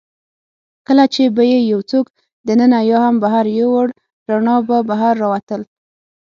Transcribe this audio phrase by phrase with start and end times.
[0.87, 2.05] کله چي به يې یوڅوک
[2.47, 3.87] دننه یا هم بهر یووړ،
[4.29, 5.61] رڼا به بهر راوتل.